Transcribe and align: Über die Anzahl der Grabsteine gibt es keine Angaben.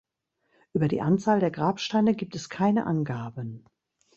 Über 0.73 0.87
die 0.87 0.99
Anzahl 0.99 1.39
der 1.41 1.51
Grabsteine 1.51 2.15
gibt 2.15 2.33
es 2.35 2.49
keine 2.49 2.87
Angaben. 2.87 3.65